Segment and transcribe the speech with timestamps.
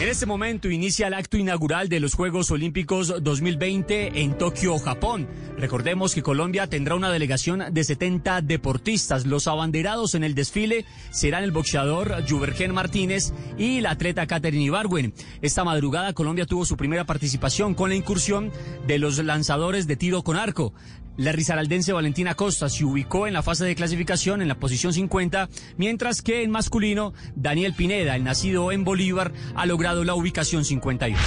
[0.00, 5.26] En este momento inicia el acto inaugural de los Juegos Olímpicos 2020 en Tokio, Japón.
[5.56, 9.26] Recordemos que Colombia tendrá una delegación de 70 deportistas.
[9.26, 15.14] Los abanderados en el desfile serán el boxeador Juvergen Martínez y la atleta Katherine Ibargüen.
[15.42, 18.52] Esta madrugada Colombia tuvo su primera participación con la incursión
[18.86, 20.74] de los lanzadores de tiro con arco.
[21.18, 25.48] La risaraldense Valentina Costa se ubicó en la fase de clasificación en la posición 50,
[25.76, 31.18] mientras que en masculino Daniel Pineda, el nacido en Bolívar, ha logrado la ubicación 51.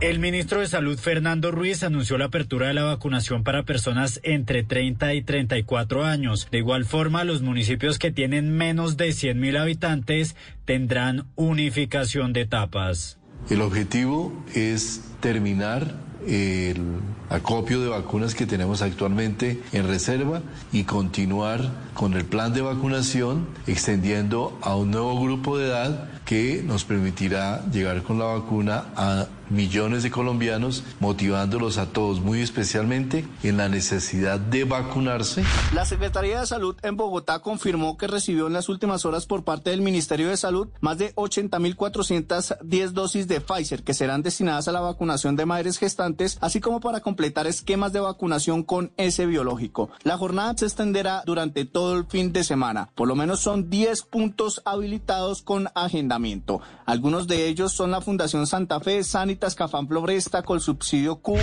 [0.00, 4.62] El ministro de Salud Fernando Ruiz anunció la apertura de la vacunación para personas entre
[4.62, 6.48] 30 y 34 años.
[6.50, 13.18] De igual forma, los municipios que tienen menos de 100.000 habitantes tendrán unificación de etapas.
[13.50, 16.82] El objetivo es terminar el
[17.30, 23.46] acopio de vacunas que tenemos actualmente en reserva y continuar con el plan de vacunación
[23.66, 29.26] extendiendo a un nuevo grupo de edad que nos permitirá llegar con la vacuna a
[29.50, 35.42] millones de colombianos, motivándolos a todos muy especialmente en la necesidad de vacunarse.
[35.74, 39.70] La Secretaría de Salud en Bogotá confirmó que recibió en las últimas horas por parte
[39.70, 44.80] del Ministerio de Salud más de 80.410 dosis de Pfizer que serán destinadas a la
[44.80, 46.07] vacunación de madres gestantes,
[46.40, 49.90] así como para completar esquemas de vacunación con ese biológico.
[50.02, 52.90] La jornada se extenderá durante todo el fin de semana.
[52.94, 56.60] Por lo menos son 10 puntos habilitados con agendamiento.
[56.86, 61.38] Algunos de ellos son la Fundación Santa Fe, Sanitas Cafán Floresta, con subsidio Cubo.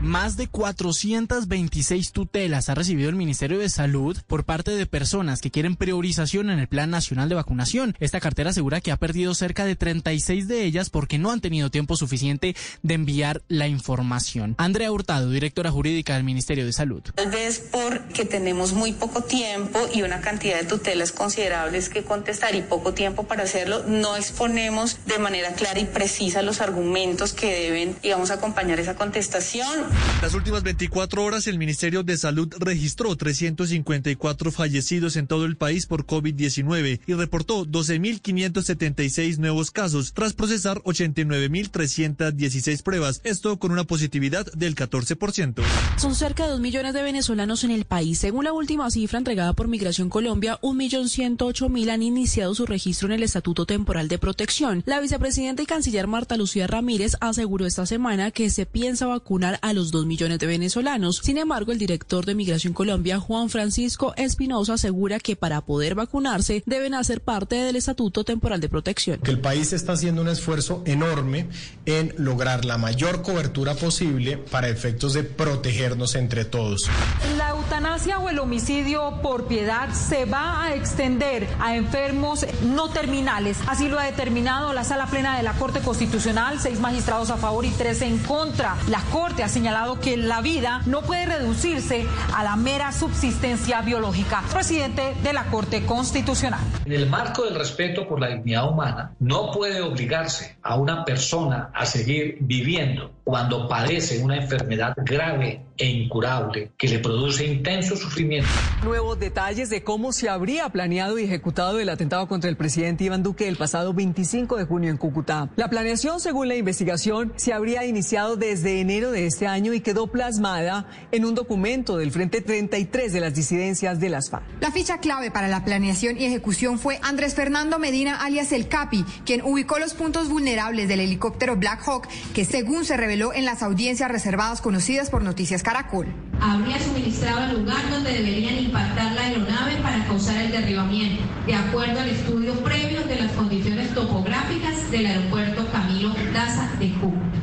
[0.00, 5.50] Más de 426 tutelas ha recibido el Ministerio de Salud por parte de personas que
[5.50, 7.96] quieren priorización en el Plan Nacional de Vacunación.
[7.98, 11.72] Esta cartera asegura que ha perdido cerca de 36 de ellas porque no han tenido
[11.72, 12.54] tiempo suficiente
[12.84, 14.54] de enviar la información.
[14.56, 17.02] Andrea Hurtado, directora jurídica del Ministerio de Salud.
[17.16, 22.54] Tal vez porque tenemos muy poco tiempo y una cantidad de tutelas considerables que contestar
[22.54, 27.52] y poco tiempo para hacerlo, no exponemos de manera clara y precisa los argumentos que
[27.52, 29.87] deben, digamos, acompañar esa contestación.
[30.22, 35.86] Las últimas 24 horas el Ministerio de Salud registró 354 fallecidos en todo el país
[35.86, 44.50] por COVID-19 y reportó 12.576 nuevos casos tras procesar 89.316 pruebas, esto con una positividad
[44.52, 45.62] del 14%.
[45.96, 48.18] Son cerca de 2 millones de venezolanos en el país.
[48.18, 53.22] Según la última cifra entregada por Migración Colombia, 1.108.000 han iniciado su registro en el
[53.22, 54.82] Estatuto Temporal de Protección.
[54.84, 59.72] La vicepresidenta y canciller Marta Lucía Ramírez aseguró esta semana que se piensa vacunar a
[59.72, 61.20] los 2 millones de venezolanos.
[61.22, 66.62] Sin embargo, el director de Migración Colombia, Juan Francisco Espinosa, asegura que para poder vacunarse
[66.66, 69.20] deben hacer parte del Estatuto Temporal de Protección.
[69.20, 71.48] Que el país está haciendo un esfuerzo enorme
[71.86, 76.88] en lograr la mayor cobertura posible para efectos de protegernos entre todos.
[77.36, 83.58] La eutanasia o el homicidio por piedad se va a extender a enfermos no terminales.
[83.66, 87.64] Así lo ha determinado la Sala Plena de la Corte Constitucional, seis magistrados a favor
[87.64, 88.76] y tres en contra.
[88.88, 89.67] La Corte ha señalado
[90.00, 94.42] que la vida no puede reducirse a la mera subsistencia biológica.
[94.50, 96.60] Presidente de la Corte Constitucional.
[96.86, 101.70] En el marco del respeto por la dignidad humana, no puede obligarse a una persona
[101.74, 108.48] a seguir viviendo cuando padece una enfermedad grave e incurable que le produce intenso sufrimiento.
[108.84, 113.22] Nuevos detalles de cómo se habría planeado y ejecutado el atentado contra el presidente Iván
[113.22, 115.50] Duque el pasado 25 de junio en Cúcuta.
[115.56, 120.08] La planeación, según la investigación, se habría iniciado desde enero de este año y quedó
[120.08, 124.44] plasmada en un documento del Frente 33 de las disidencias de las FARC.
[124.60, 129.04] La ficha clave para la planeación y ejecución fue Andrés Fernando Medina alias El Capi,
[129.24, 133.62] quien ubicó los puntos vulnerables del helicóptero Black Hawk, que según se reveló en las
[133.62, 136.06] audiencias reservadas conocidas por Noticias Caracol.
[136.40, 142.00] Habría suministrado el lugar donde deberían impactar la aeronave para causar el derribamiento, de acuerdo
[142.00, 147.38] al estudio previo de las condiciones topográficas del aeropuerto Camilo Daza de Cúcuta.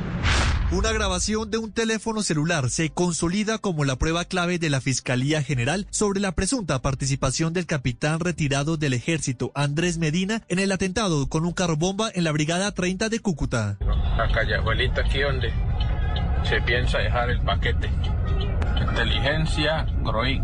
[0.71, 5.43] Una grabación de un teléfono celular se consolida como la prueba clave de la Fiscalía
[5.43, 11.29] General sobre la presunta participación del capitán retirado del ejército Andrés Medina en el atentado
[11.29, 13.77] con un carro bomba en la Brigada 30 de Cúcuta.
[14.17, 15.53] Acá abuelita, aquí donde
[16.43, 18.14] se piensa dejar el paquete.
[18.81, 20.43] Inteligencia Groik.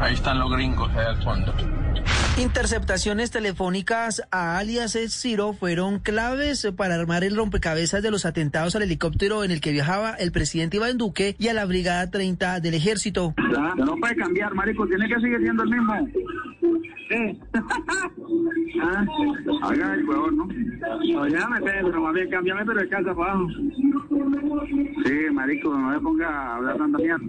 [0.00, 1.54] Ahí están los gringos, ahí al fondo.
[2.36, 8.82] Interceptaciones telefónicas a alias Ciro fueron claves para armar el rompecabezas de los atentados al
[8.82, 12.74] helicóptero en el que viajaba el presidente Iván Duque y a la Brigada 30 del
[12.74, 13.34] Ejército.
[13.76, 16.08] no puede cambiar, marico, tiene que seguir siendo el mismo.
[17.08, 17.38] ¿Qué?
[18.82, 19.04] ah,
[19.68, 21.20] oiga, el huevón, ¿no?
[21.20, 23.46] Óyame, pero más bien cámbiame, pero de casa para abajo.
[25.04, 27.24] Sí, marico, no me ponga a hablar tanta mierda.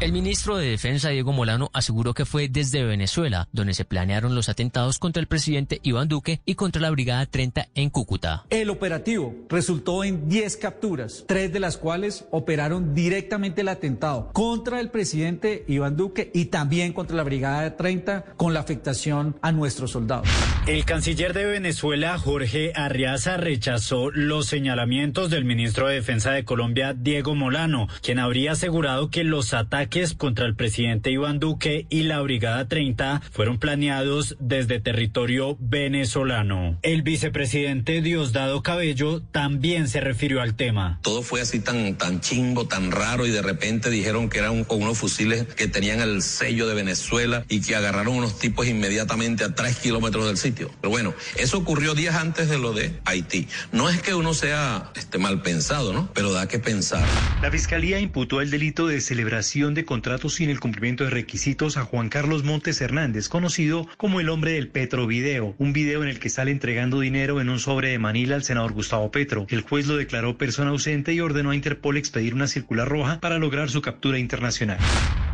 [0.00, 4.48] El ministro de Defensa, Diego Molano, aseguró que fue desde Venezuela donde se planearon los
[4.48, 8.44] atentados contra el presidente Iván Duque y contra la Brigada 30 en Cúcuta.
[8.48, 14.78] El operativo resultó en 10 capturas, tres de las cuales operaron directamente el atentado contra
[14.78, 19.90] el presidente Iván Duque y también contra la Brigada 30 con la afectación a nuestros
[19.90, 20.28] soldados.
[20.68, 26.94] El canciller de Venezuela, Jorge Arriaza, rechazó los señalamientos del ministro de Defensa de Colombia,
[26.94, 29.87] Diego Molano, quien habría asegurado que los ataques
[30.18, 36.78] contra el presidente Iván Duque y la Brigada 30 fueron planeados desde territorio venezolano.
[36.82, 40.98] El vicepresidente Diosdado Cabello también se refirió al tema.
[41.02, 44.82] Todo fue así tan, tan chimbo, tan raro y de repente dijeron que eran con
[44.82, 49.54] unos fusiles que tenían el sello de Venezuela y que agarraron unos tipos inmediatamente a
[49.54, 50.70] tres kilómetros del sitio.
[50.82, 53.48] Pero bueno, eso ocurrió días antes de lo de Haití.
[53.72, 56.10] No es que uno sea este, mal pensado, ¿no?
[56.12, 57.06] Pero da que pensar.
[57.40, 61.84] La fiscalía imputó el delito de celebración de contratos sin el cumplimiento de requisitos a
[61.84, 66.18] Juan Carlos Montes Hernández, conocido como el hombre del Petro Video, un video en el
[66.18, 69.46] que sale entregando dinero en un sobre de Manila al senador Gustavo Petro.
[69.48, 73.38] El juez lo declaró persona ausente y ordenó a Interpol expedir una circular roja para
[73.38, 74.78] lograr su captura internacional.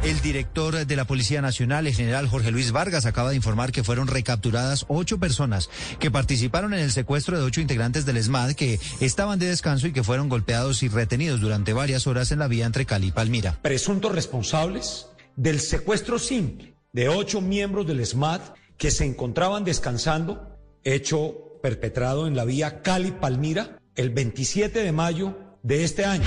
[0.02, 3.84] El director de la Policía Nacional, el general Jorge Luis Vargas, acaba de informar que
[3.84, 8.78] fueron recapturadas ocho personas que participaron en el secuestro de ocho integrantes del ESMAD que
[9.00, 12.66] estaban de descanso y que fueron golpeados y retenidos durante varias horas en la vía
[12.66, 13.58] entre Cali y Palmira.
[13.62, 15.06] Presuntos responsables
[15.36, 18.40] del secuestro simple de ocho miembros del ESMAD
[18.76, 25.84] que se encontraban descansando, hecho perpetrado en la vía Cali-Palmira el 27 de mayo de
[25.84, 26.26] este año.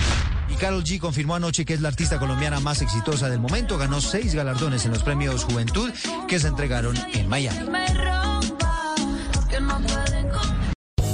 [0.49, 3.77] Y Carol G confirmó anoche que es la artista colombiana más exitosa del momento.
[3.77, 5.91] Ganó seis galardones en los premios Juventud
[6.27, 7.67] que se entregaron en Miami.